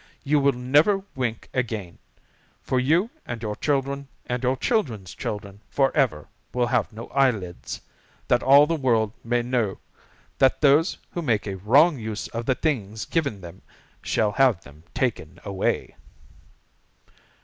[0.23, 1.99] You will never wink again,
[2.63, 7.81] for you and your children and your children's children forever will have no eyelids,
[8.27, 9.77] that all the world may know
[10.39, 13.61] that those who make a wrong use of the things given them
[14.01, 15.93] shall have them taken away.'